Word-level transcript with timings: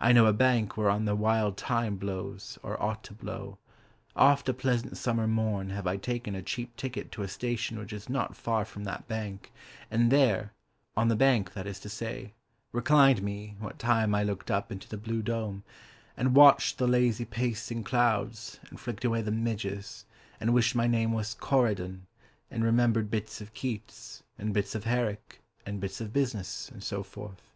I 0.00 0.10
know 0.10 0.26
a 0.26 0.32
bank 0.32 0.76
Whereon 0.76 1.04
the 1.04 1.14
wild 1.14 1.56
thyme 1.56 1.94
blows 1.94 2.58
(Or 2.60 2.82
ought 2.82 3.04
to 3.04 3.14
blow): 3.14 3.58
Oft 4.16 4.48
of 4.48 4.56
a 4.56 4.58
pleasant 4.58 4.96
summer 4.96 5.28
morn 5.28 5.70
Have 5.70 5.86
I 5.86 5.96
taken 5.96 6.34
a 6.34 6.42
cheap 6.42 6.74
ticket 6.74 7.12
To 7.12 7.22
a 7.22 7.28
station 7.28 7.78
which 7.78 7.92
is 7.92 8.08
not 8.08 8.34
far 8.34 8.64
from 8.64 8.82
that 8.82 9.06
bank, 9.06 9.52
And 9.88 10.10
there 10.10 10.50
(on 10.96 11.06
the 11.06 11.14
bank, 11.14 11.52
that 11.52 11.68
is 11.68 11.78
to 11.82 11.88
say) 11.88 12.32
reclined 12.72 13.22
me 13.22 13.54
What 13.60 13.78
time 13.78 14.12
I 14.12 14.24
looked 14.24 14.50
up 14.50 14.72
into 14.72 14.88
the 14.88 14.96
blue 14.96 15.22
dome, 15.22 15.62
And 16.16 16.34
watched 16.34 16.78
the 16.78 16.88
lazy 16.88 17.24
pacing 17.24 17.84
clouds, 17.84 18.58
And 18.70 18.80
flicked 18.80 19.04
away 19.04 19.22
the 19.22 19.30
midges, 19.30 20.04
And 20.40 20.52
wished 20.52 20.74
my 20.74 20.88
name 20.88 21.12
was 21.12 21.34
Corydon, 21.34 22.08
And 22.50 22.64
remembered 22.64 23.08
bits 23.08 23.40
of 23.40 23.54
Keats 23.54 24.24
And 24.36 24.52
bits 24.52 24.74
of 24.74 24.82
Herrick 24.82 25.40
And 25.64 25.78
bits 25.78 26.00
of 26.00 26.12
business, 26.12 26.68
And 26.70 26.82
so 26.82 27.04
forth. 27.04 27.54